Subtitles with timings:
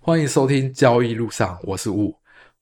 [0.00, 2.14] 欢迎收听交易路上，我是雾。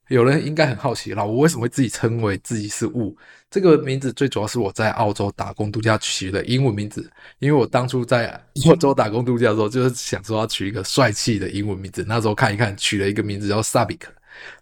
[0.09, 3.17] 有人应该很好奇，老吴为什么会自己称为自己是雾？
[3.51, 8.29] 这个名字最主要是我在澳洲打工度假取的英文名字，因为我当初在
[8.67, 12.05] 澳洲打工度假的时候，就是想说要取一个帅气的英文名字。
[12.09, 14.01] 那时候看一看，取了一个名字叫 Sabic，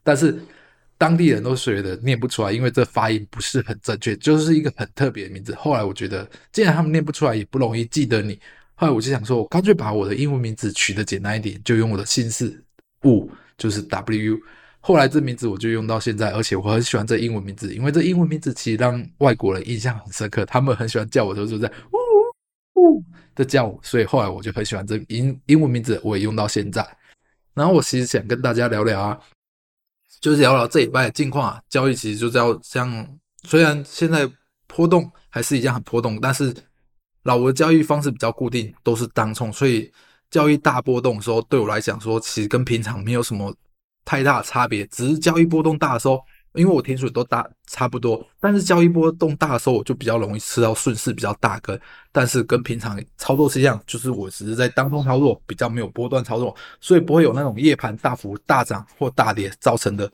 [0.03, 0.37] 但是
[0.99, 5.55] 当地人都觉得念不出来，因为这发音不是很正确，就是一个很特别的名字。
[5.55, 8.39] 后来我觉得，既然他们念不出来，也不容易记得你。
[8.75, 12.61] 后来我就想说，我干脆把我的英文名字取得简单一点，就用我的姓氏。
[13.05, 14.39] 雾就是 W，
[14.81, 26.83] 后来这名字我就用到现在，而且我很喜欢这英文名字，因为这英文名字其实让外国人印象很深刻，他们很喜欢叫我，就是在呜呜的叫我，所以后来我就很喜欢这英英文名字，我也用到现在。
[27.53, 29.21] 然后我其实想跟大家聊聊啊，
[30.19, 34.27] 就是聊聊这礼拜的近况啊，交易其实就这样，虽然现在
[34.67, 36.55] 波动还是一样很波动，但是
[37.25, 39.93] 老吴的交易方式比较固定，都是当冲，所以。
[40.31, 43.55] 交易大波动的时候，对我来讲说，其实跟平常没有什么
[44.05, 46.21] 太大的差别，只是交易波动大的时候，
[46.55, 51.81] 因为我停损都大差不多，但是交易波动大的时候，我就比较容易吃到顺势比较大根，
[52.11, 60.11] 但是跟平常操作是一样，就是我只是在当冲操作，比较没有波段操作，所以不会有那种夜盘大幅大涨或大跌造成的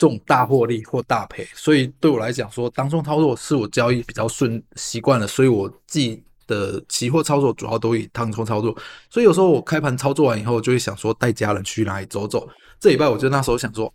[0.00, 6.24] 这种大获利或大赔，所以对我来讲说，当中操作是我交易比较顺习惯了，所以我自己。
[6.50, 8.76] 的期货操作主要都以当冲操作，
[9.08, 12.44] 所以有时候我开盘操作完以后，就会想说带家人去哪里走走。
[12.80, 13.94] 这礼拜我就那时候想说，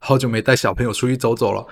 [0.00, 1.66] 好久没带小朋友出去走走了。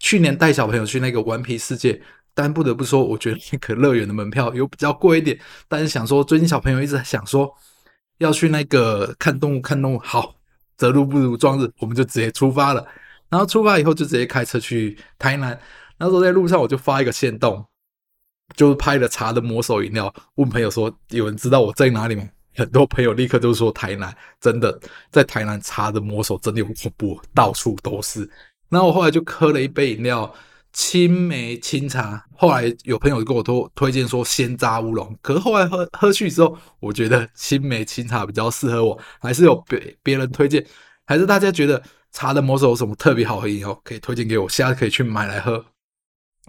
[0.00, 2.02] 去年带小朋友去那个顽皮世界，
[2.34, 5.38] 但不得不说，我觉得那个乐园的门票又比较贵一点。
[5.68, 7.48] 但是想说，最近小朋友一直想说
[8.18, 10.34] 要去那个看动物，看动物好，
[10.76, 12.86] 择路不如撞日，我们就直接出发了。
[13.28, 15.58] 然后出发以后就直接开车去台南。
[15.98, 17.64] 那时候在路上我就发一个现动。
[18.56, 22.28] 就拍了茶的魔手饮料，问朋友说有人知道我在哪里吗？
[22.54, 24.78] 很多朋友立刻就说台南，真的
[25.10, 28.30] 在台南茶的魔手真的有恐怖，到处都是。
[28.68, 30.32] 然后我后来就喝了一杯饮料，
[30.74, 32.22] 青梅清茶。
[32.36, 40.66] 后来有朋友跟我推推荐说鲜榨乌龙，可是后来喝喝去之后，我觉得青梅清茶比较适合我，还是有别别人推荐，
[41.06, 45.64] 还是大家觉得茶的魔手有什么特别好喝饮料，可以推荐给我，下次可以去买来喝。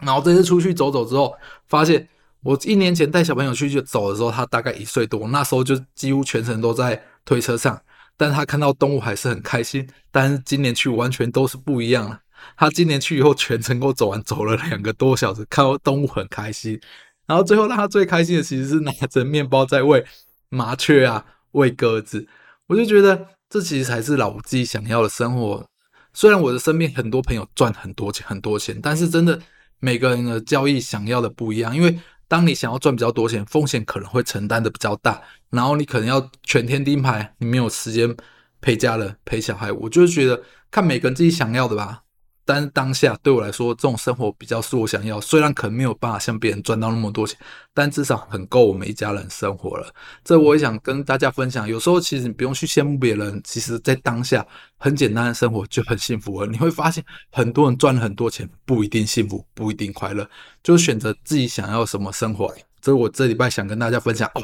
[0.01, 1.33] 然后这次出去走走之后，
[1.67, 2.09] 发现
[2.41, 7.79] 我一年前带小朋友去就走的时候，他大概一岁多，那时候就几乎全程都在推车上，
[8.17, 9.87] 但是他看到动物还是很开心。
[10.11, 12.19] 但是今年去完全都是不一样了。
[12.57, 16.79] 他今年去以后全程给我走完，走了两个多小时，看到动物很开心。
[17.27, 20.05] 然后最后让他最开心的其实是拿着面包在喂
[20.49, 22.27] 麻雀啊，喂鸽子。
[22.67, 25.65] 我就觉得这其实才是老吴自己想要的生活。
[26.13, 29.39] 虽然我的身边很多朋友赚很多钱很多钱，但是真的。
[29.79, 38.15] 每个人的交易想要的不一样，因为当你想要赚比较多钱，风险可能会承担的比较大，然后你可能要全天盯盘，你没有时间
[38.61, 39.71] 陪家人、陪小孩。
[39.73, 40.41] 我就觉得
[40.71, 42.04] 看每个人自己想要的吧。
[42.47, 45.19] 但是当下对我来说，这种生活比较是我想要。
[45.19, 47.35] 虽然可能没有办法像别人赚到那么多钱，
[47.73, 49.91] 但至少很够我们一家人生活了。
[50.23, 51.67] 这我也想跟大家分享。
[51.67, 54.45] 有时候其实你不用去羡慕别人，其实在当下
[54.77, 56.47] 很简单的生活就很幸福了。
[56.47, 60.29] 你会发现很多人赚了很多钱，不一定幸福，不一定快乐，
[60.61, 62.53] 就选择自己想要什么生活。
[62.79, 64.43] 这是我这礼拜想跟大家分享哦。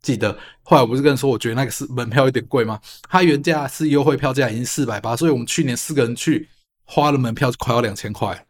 [0.00, 2.80] 记得后来我不是跟你说，我觉得那个是门票有点贵吗？
[3.10, 6.48] 它原价是优惠票价已经四百八，所以我们去年四个人去。
[6.84, 8.46] 花了门票就快要两千块，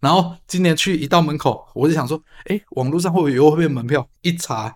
[0.00, 4.06] 然后今年去一到门口，我就想说，哎，网络上会不会有优惠门票？
[4.20, 4.74] 一查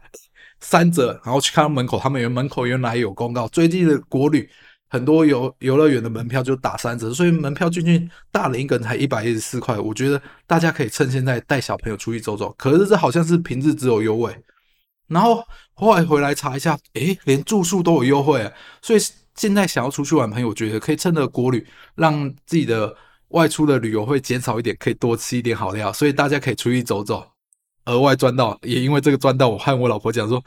[0.61, 4.49] 三折，然后去看到门口，他们原门口原来有公告，最近的国旅
[4.89, 9.79] 很多游游乐园的门票就打三折，所以门票进去大人一个人才一百一十四块。
[9.79, 14.35] 我觉得大家可以趁现在带小朋友出去走走，可是这好像是平日只有优惠，
[15.09, 15.45] 然后
[15.75, 18.51] 后来回来查一下，哎，连住宿都有优惠，
[18.81, 19.01] 所以。
[19.41, 22.95] 现在想要出去玩，朋友觉得可以趁着国旅，让自己的
[23.29, 27.27] 外出的旅游会减少一点，可以多吃一点好料，所以大家可以出去走走，
[27.87, 28.59] 额外赚到。
[28.61, 30.45] 也因为这个赚到，我和我老婆讲说，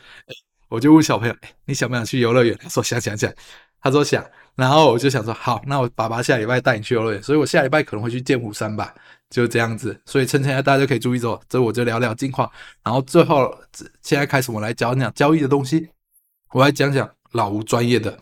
[0.69, 2.55] 我就问小朋友，你想不想去游乐园？
[2.61, 3.33] 他说想想想，
[3.81, 4.23] 他说想。
[4.53, 8.93] 然后我就想说，好，那我爸爸下礼拜带你去游乐园，所以我下礼拜可能会去剑湖山吧，
[9.31, 9.99] 就这样子。
[10.05, 12.47] 所以趁现在大家可以注意走，这我就聊聊近况。
[12.83, 13.57] 然后最后
[14.03, 15.89] 现在开始，我来讲讲交易的东西，
[16.51, 18.15] 我来讲讲老吴专业的。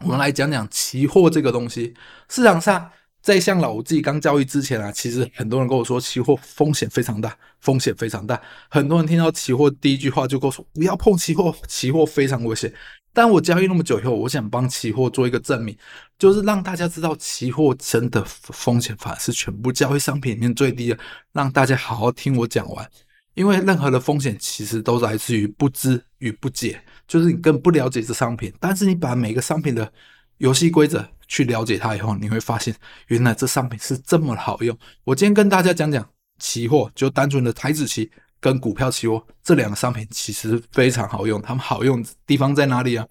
[0.00, 1.94] 我们来讲讲期货这个东西。
[2.28, 2.90] 市场上，
[3.22, 8.40] 在像老吴自己刚交易之前啊，其实很多人跟我说，期货风险非常大，风险非常大。
[8.68, 12.72] 很多人听到期货第一句话就跟我说，不要碰期货，期货非常危险。
[13.12, 15.76] 但我交易那么久以后，我想帮期货做一个证明，
[16.18, 20.98] 就是让大家知道，期货真的风险反而是全部交易商品里面最低的。
[21.32, 22.90] 让大家好好听我讲完，
[23.34, 26.82] 因为任何的风险其实都来自于不知与不解。
[27.06, 28.52] 就是你更不了解这商品。
[28.60, 29.92] 但是你把每个商品的
[30.38, 32.74] 游戏规则去了解它以后，你会发现
[33.08, 34.76] 原来这商品是这么好用。
[35.04, 36.06] 我今天跟大家讲讲
[36.38, 38.10] 期货，就单纯的台指期
[38.40, 41.40] 跟股票期货这两个商品其实非常好用。
[41.40, 43.06] 它们好用的地方在哪里啊？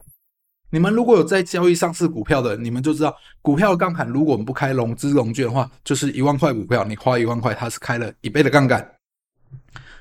[0.69, 8.95] 你们如果有在交易上市股票的，你们就知道股票的杠杆，如果我们不开融资融券的话，就是一万块股票，你花一万块，它是开了一倍的杠杆。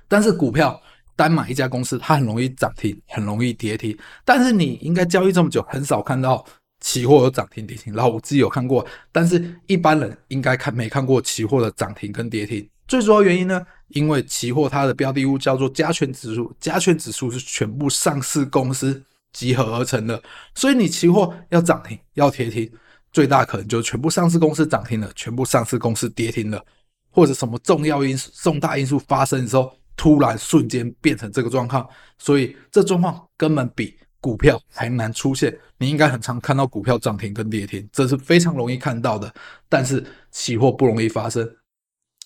[0.08, 0.80] 但是股票
[1.16, 3.96] 单买一家公司，它很容易涨停，很容易跌停。
[4.24, 6.44] 但是你应该交易这么久，很少看到
[6.80, 7.94] 期货有涨停跌停。
[7.94, 12.68] 然后我自己有看过，但是一般人应该看没看过期货的涨停跟跌停。
[12.86, 19.02] 最主要原因呢，因为期货它的标的物叫做加权指数，加权指数是全部上市公司。
[19.32, 20.22] 集合而成的，
[20.54, 22.70] 所以你期货要涨停要跌停，
[23.12, 26.62] 最大可能就是全部上市公司涨停了，全部上市公司跌停了，
[27.10, 35.56] 或者什么重要因素、重大因素发生的时候，突然瞬间变成这个状况，所以这状况根本比股票还难出现。
[35.78, 39.32] 你应该很常看到股票涨停跟跌停，这是非常容易看到的，
[39.68, 41.48] 但是期货不容易发生，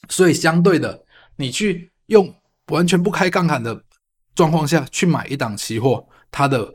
[0.08, 1.04] 所以相对的，
[1.36, 2.34] 你去用
[2.68, 3.82] 完全不开杠杆的
[4.34, 6.72] 状况下去买一档期货，它的。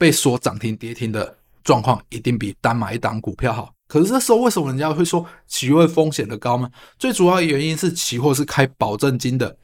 [0.00, 3.74] 被锁涨停跌停的状况一定比单买一档股票好。
[3.88, 6.70] 可是这时候为什么人家会说期货风险的高吗？
[7.00, 9.58] 最主要的原因是期货是开保证金的，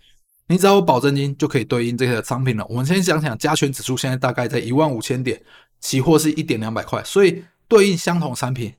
[0.49, 2.67] 你只要有保证金就可以对应这些商品了。
[2.69, 5.41] 我们先想想，加权指数现在大概在一万五千点，
[5.81, 8.73] 期货是一点两百块，所以对应相同产品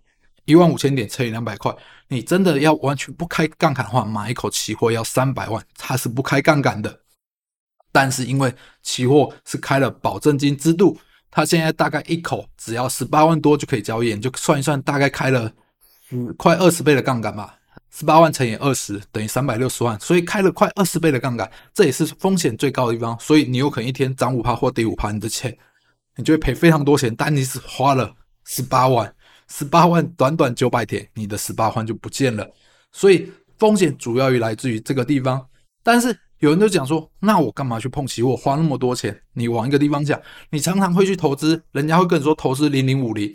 [0.45, 1.75] 一万五千点乘以两百块，
[2.07, 7.01] 你真的要完全不开杠杆的话，买一口期货要三百万，它是不开杠杆的。
[7.91, 8.53] 但是因为
[8.83, 10.97] 期货是开了保证金制度。
[11.31, 15.51] 它现在大概一口只要十八万多就可以交易，你就算一算，大概开了
[16.07, 17.57] 十快二十倍的杠杆吧，
[17.97, 23.17] 十八万乘以二十等于三百六十万，所以开了快二十倍的杠杆，这也是风险最高的地方。
[23.19, 25.57] 所以你有可能一天涨五趴或跌五趴，你的钱
[26.17, 28.13] 你就会赔非常多钱，但你只花了
[28.43, 29.15] 十八万，
[29.47, 32.45] 十八万短短九百天，你的十八万就不见了。
[32.91, 35.47] 所以风险主要于来自于这个地方，
[35.83, 36.17] 但是。
[36.39, 39.17] 有人就讲说，那我干嘛去碰期货，花那么多钱？
[39.33, 40.21] 你往一个地方讲，
[40.51, 43.33] 你常常会去投资，人家会跟你说投资零零五零，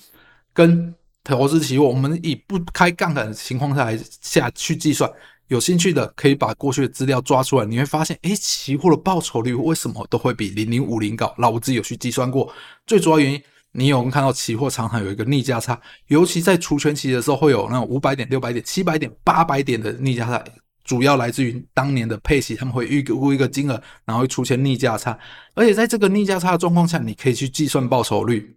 [0.52, 5.10] 跟投资期货，我们以不开杠杆的情况下来下去计算。
[5.48, 11.34] 有兴趣的可以把过去的资料抓出来，你会发现，诶，期货的报酬率为什么都会比零零五零高？
[11.36, 12.52] 那我自己有去计算过，
[12.86, 20.44] 最主要原因，你有看到期货常常有一个逆价差，尤其在除权期的时候，会有那种五百点、六百点、七百点、八百点的逆价差。
[20.84, 25.16] 主要来自于当年的配息，他们会预估一个金额，然后会出现逆价差，
[25.54, 28.56] 而且在这个逆价差的状况下，你可以去计算报酬率。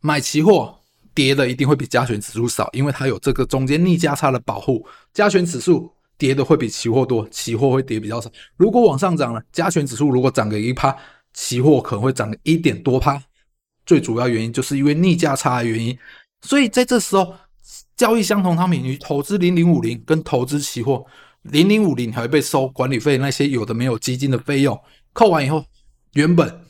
[0.00, 0.77] 买期货
[1.18, 4.86] 跌的一定会比加权指数少，因为它有这个中间逆价差的保护。
[5.12, 8.30] 加权指数跌的会比期货多，期货会跌比较少。
[8.56, 10.96] 如果往上涨了，加权指数如果涨个一趴，
[11.34, 13.20] 期货可能会涨一点多趴。
[13.84, 15.98] 最主要原因就是因为逆价差的原因，
[16.42, 17.34] 所以在这时候。
[17.96, 21.04] 交易相同商品，你投资零零五零跟投资期货，
[21.42, 24.80] 零零五零还会被收管理费，那些有的没有基金的费用，
[25.12, 25.64] 扣完以后，
[26.12, 26.64] 原本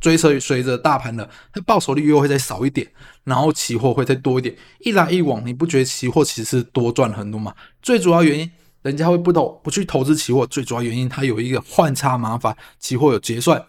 [0.00, 2.86] 追随随着大盘的，它报酬率又会再少一点，
[3.24, 7.54] 然后期货会再多一点，一来一往，你不觉得期货其实多赚很多吗？
[7.82, 8.50] 最主要原因，
[8.82, 13.64] 人家会不投不去投资期货，最主要原因它有一个换差麻烦，期货有结算，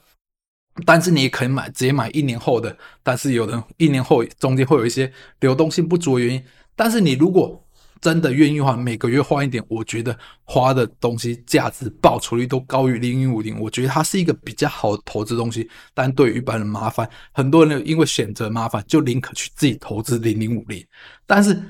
[0.86, 6.44] 但是你也可以买直接买一年后的，但是有人一年后中间会有一些流动性不足的原因。
[6.76, 7.66] 但是你如果
[8.02, 15.70] 真的愿意的话，每个月花一点，我觉得花的东西价值报酬率都高于零零五零，我觉得它是一个比较好的投资东西。
[15.94, 20.86] 但对于一般人麻烦，很多人因为选择麻烦，就宁可去自己投资零零五零。
[21.26, 21.62] 但是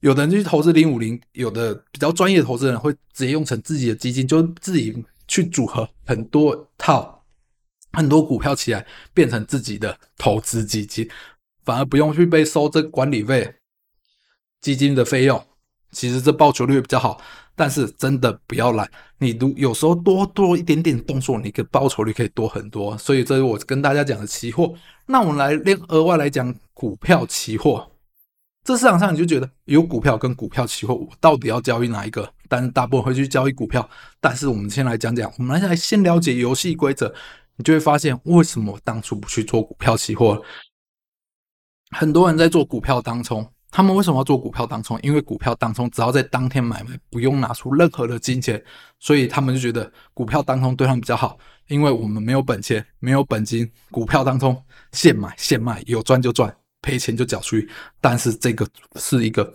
[0.00, 7.24] 有的人去投资零五零，有的比较专业的投资人会直接用成自己的基金，就自己去组合很多套
[7.92, 11.08] 很多股票起来，变成自己的投资基金，
[11.64, 13.56] 反而不用去被收这个管理费。
[14.62, 15.44] 基金的费用，
[15.90, 17.20] 其实这报酬率比较好，
[17.54, 18.90] 但是真的不要懒。
[19.18, 22.96] 你如有时候多多一点点动作，你的报酬率可以多很多。
[22.96, 24.72] 所以这是我跟大家讲的期货。
[25.06, 27.90] 那我们来另额外来讲股票期货。
[28.64, 32.32] 这市场上你就觉得有股票跟股票期货，我到底要交易哪一个？
[32.48, 33.86] 但是大部分会去交易股票。
[34.20, 37.12] 但是我们先来讲讲，我们来先了解游戏规则，
[37.56, 40.40] 你就会发现为什么我当初不去做股票期货。
[41.90, 43.44] 很多人在做股票当中。
[43.72, 45.00] 他们为什么要做股票当冲？
[45.02, 48.62] 因为股票当冲只要在当天买卖，不用拿出任何的金钱，
[49.00, 51.38] 所以他们就觉得股票当冲对他们比较好。
[51.68, 54.62] 因为我们没有本钱，没有本金，股票当冲
[54.92, 57.66] 现买现卖，有赚就赚，赔钱就缴出去。
[57.98, 59.50] 但是这个是一个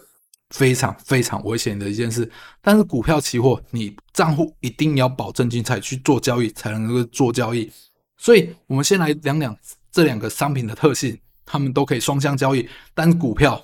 [0.49, 2.27] 非常非常危险的一件事。
[2.59, 7.71] 但是股票期货，你账户一定要保证金才去做交易，才能够做交易。
[8.17, 9.55] 所以，我们先来讲讲
[9.91, 13.63] 这两个商品的特性，它们都可以双向交易，但股票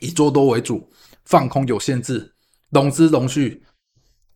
[0.00, 0.90] 以做多为主，
[1.24, 2.34] 放空有限制，
[2.70, 3.62] 融资融续，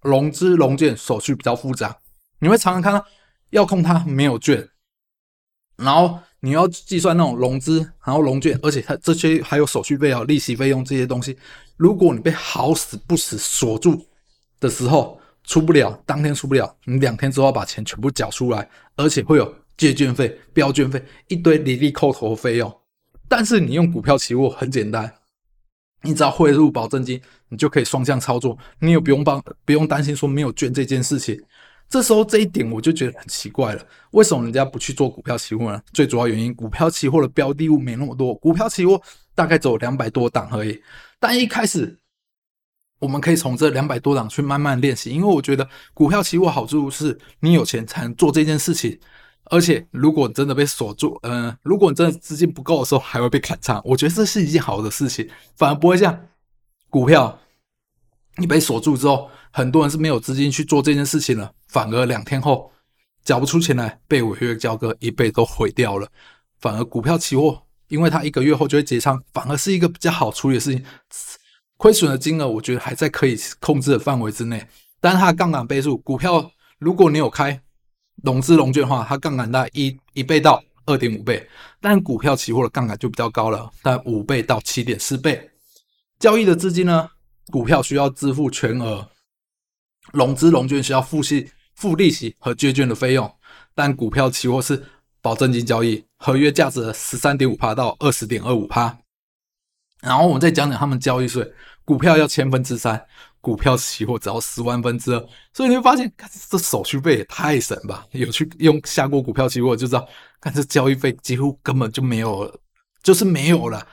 [0.00, 1.98] 融资融券手续比较复杂，
[2.38, 3.04] 你会常常看到
[3.50, 4.68] 要空它没有券，
[5.76, 11.36] 然后你要计算那种融资，然后融券，而且它这些还有手续费啊、利息费用这些东西，
[11.76, 14.06] 如果你被好死不死锁住
[14.60, 22.80] 的时候，出不了，当天出不了，你两天之后要把钱全部缴出来，而且会有借券费、标券费，一堆离离扣头费用。
[23.28, 25.12] 但是你用股票期货很简单，
[26.04, 31.42] 你只要汇入保证金，你就可以双向操作，你也不用帮，不用担心说没有券这件事情。
[31.88, 35.82] 这时候这一点我就觉得很奇怪了，为什么人家不去做股票期货呢？
[35.92, 39.00] 最主要原因，股票期货的标的物没那么多，股票期货
[39.34, 40.80] 大概只有两百多档而已，
[41.18, 41.98] 但一开始。
[43.00, 48.98] 我们可以从这两百多档去慢慢练习，因为我觉得股票期货好处是你有钱才能做这件事情，
[49.50, 53.80] 而且如果真的被锁住，嗯、如果你真的资金不够的时候，还会被砍仓。
[53.84, 56.26] 我觉得这是一件好的事情，反而不会像
[56.88, 57.38] 股票，
[58.38, 62.72] 你被锁住之后，很多人是没有资金去做这件事情了，反而两天后
[63.24, 66.08] 缴不出钱来，被违约交割，一辈都毁掉了。
[66.60, 70.84] 反而股票期货，因为它一个月后就会结仓，反而是一个比较好处理的事情。
[71.76, 74.66] 亏损的金额，我觉得还在可以控制的范围之内。
[75.00, 77.60] 但是它的杠杆倍数，股票如果你有开
[78.22, 81.46] 融资融券的话，它杠杆大概一一倍到二点五倍。
[81.80, 85.50] 但股票期货的杠杆就比较高了，大概五倍到七点四倍。
[86.18, 87.10] 交易的资金呢，
[87.50, 89.10] 股票需要支付全额，
[90.12, 93.30] 融资融券需要付息、付利息和借券的费用。
[93.74, 94.82] 但股票期货是
[95.20, 98.96] 保证金交易，合约价值十三点五趴到二十点二五趴。
[100.00, 101.52] 然后我们再讲讲他们交易税，
[101.84, 103.04] 股票要千分之三，
[103.44, 108.06] 股票期货只要十万分之二，所以你会发现，看这手续费也太省吧？
[108.12, 110.08] 有去用下过股票期货就知道，
[110.40, 112.58] 看这交易费几乎根本就没有，
[113.02, 113.86] 就是没有了。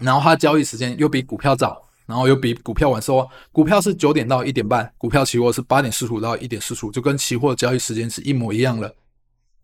[0.00, 8.94] 然后它交易时间又比股票早，然后又比股票晚收，股票是九点到一点半，股票期货是八点四十五到一点四十五，就跟期货交易时间是一模一样的。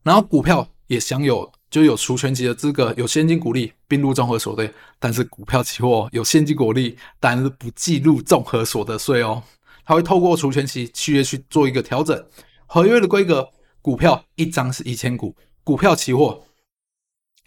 [0.02, 1.52] 然后股票也享有。
[1.70, 9.42] 就有除权息的资格，有现金股利并入综合所得，但是股票期货有现金股利，但是不计入综合所得税哦。
[9.84, 12.26] 它会透过除权期契约去做一个调整。
[12.66, 13.46] 合约的规格，
[13.82, 16.42] 股票一张是一千股，股票期货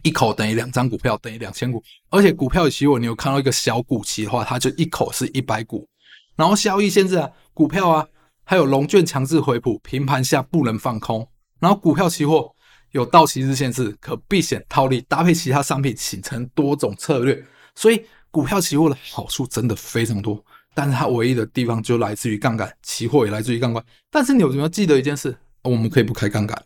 [0.04, 5.88] 一口等于两张股票等于两千股，而且股票期货你有看到一个小股期的话，它就一口是一百股。
[6.36, 8.08] 然后交易限制啊，股票啊，
[8.44, 11.28] 还有融券强制回补，平盘下不能放空。
[11.60, 12.54] 然后股票期货。
[12.92, 17.44] 有到期日限制，可避险套利，搭配其他商品形成多种策略。
[17.76, 20.44] 所以股票期货的好处真的非常多，
[20.74, 23.84] 但是它唯一的地方就来自于杠杆，期货也来自于杠杆。
[24.10, 25.38] 但是你有没有记得一件事？
[25.64, 26.64] 我们可以不开杠杆。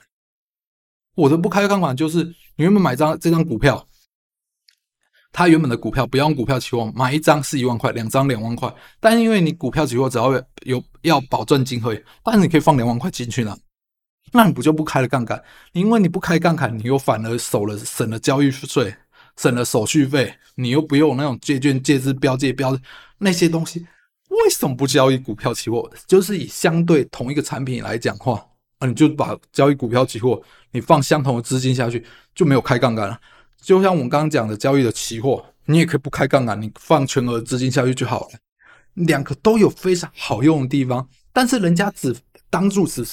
[1.16, 3.88] 我的不开杠杆就是，你原本买张这张股票，
[5.32, 8.74] 它原本的股票不要用股票期货，买一张是一万块，两张两万块。
[9.00, 10.32] 但因为你股票期货只要
[10.66, 13.56] 有，要保证金会，但是你可以放两万块进去呢。
[14.32, 15.42] 那你不就不开了杠杆？
[15.72, 18.94] 因为你不开杠杆，你又反而省了省了交易税，
[19.38, 22.78] 省了手续费，你又不用那种借券、借支、标借标
[23.18, 23.86] 那些东西。
[24.30, 25.90] 为什么不交易股票期货？
[26.08, 28.46] 就是以相对同一个产品来讲话
[28.80, 30.42] 啊，你就把交易股票期货，
[30.72, 33.18] 你放相同的资金下去，就没有开杠杆了。
[33.62, 38.40] 就像我们刚刚讲的交易的期货，你也可以不开杠杆，你放全额资金下去就好了。
[38.96, 42.14] 两个都有非常好用的地方，但是人家只
[42.50, 43.06] 当做是。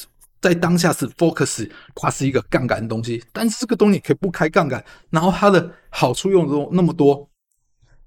[0.42, 7.26] 在当下是 focus，它是一个杠杆的东西，但是这个东西可以不开杠杆，然后它的好处用的那么多。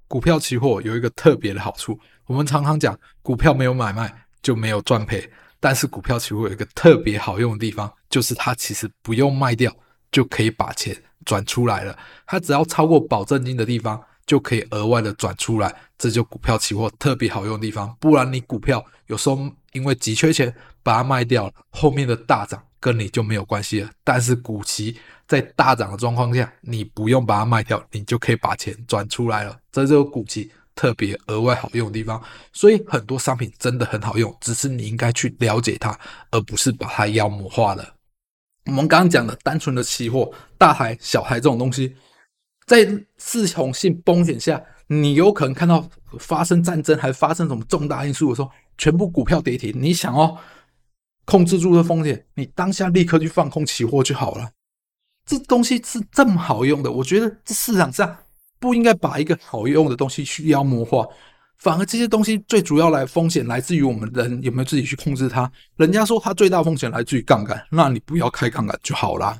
[0.06, 5.28] 股票期货有一个特别的好处，我们常常讲股票没有买卖就没有赚赔，
[5.58, 9.74] 但是股票期货有一个特别好用的地方，就是它其实不用卖掉
[10.12, 17.96] 就可以把钱转出来了，它只要超过保证金的地方就可以额外的转出来，这就股票期货特别好用的地方。
[18.00, 19.38] 不然你股票有时候
[19.72, 20.54] 因为急缺钱。
[20.86, 23.90] 把它卖掉了，后面的大涨跟你就没有关系了。
[24.04, 29.58] 但是股期在大涨的状况下，你不用把它卖掉，你就可以把钱转出来了。
[29.72, 32.22] 这就是股期特别额外好用的地方。
[32.52, 35.98] 所以很多商品真的很好用，只是你应该去了解它，
[36.30, 37.94] 而不是把它妖魔化了。
[38.66, 41.96] 我们刚刚讲的单纯的期货，大台、小台这种东西，
[42.66, 49.72] 在系统性风险下，你有可能看到发生战争，还发生什么重大因素的时候，全部股票跌停。
[49.74, 50.36] 你想哦。
[51.28, 54.48] 控制住的风险，你当下立刻去放空期货就好了。
[55.24, 58.16] 这东西是这么好用的，我觉得这市场上
[58.60, 61.04] 不应该把一个好用的东西去妖魔化。
[61.58, 65.50] 反而这些东西最主要来风险来自于我们人有没有自己去控制它。
[65.78, 69.36] 人家说它最大风险来自于杠杆，那你不要开杠杆就好啦。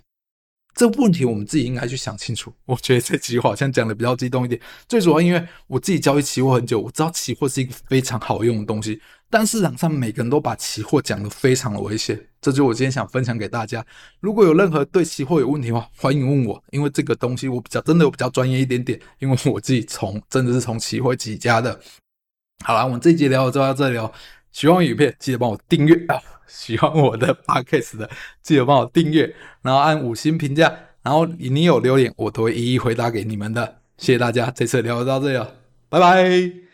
[0.77, 2.53] 这个问题我们自己应该去想清楚。
[2.67, 4.61] 我觉得这句话好像讲的比较激动一点。
[4.87, 9.01] 最主要因为我自己交易期货很久，我知道期货是一个非常好用的东西。
[9.31, 13.85] 但市场上每个人都把期货讲得非常的危险，这就是我今天想分享给大家。
[14.21, 21.81] 如果有任何对期货有问题的话，欢迎问我，因为这个东西我比较真的我比较专业一点点，因为我自己从真的是从期货起家的。
[22.65, 24.13] 好了，我们这一集聊就到这里哦。
[24.53, 26.21] 喜欢影片，记得帮我订阅啊！
[26.47, 28.11] 喜欢我的 podcast 的，
[28.43, 30.73] 记得帮我订阅，然后按五星评价，
[31.03, 33.79] 然后你有留言，我都会一一回答给你们的。
[33.99, 35.55] 谢谢大家，这次聊到这里了，
[35.89, 36.66] 拜拜。